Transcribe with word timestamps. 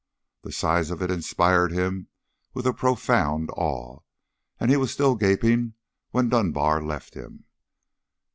The 0.41 0.51
size 0.51 0.89
of 0.89 1.03
it 1.03 1.11
inspired 1.11 1.71
him 1.71 2.07
with 2.55 2.65
a 2.65 2.73
profound 2.73 3.51
awe, 3.51 3.99
and 4.59 4.71
he 4.71 4.75
was 4.77 4.89
still 4.91 5.13
gaping 5.15 5.75
when 6.09 6.27
Dunbar 6.27 6.81
left 6.83 7.13
him. 7.13 7.43